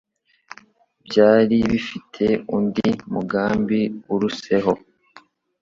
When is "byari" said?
1.05-1.57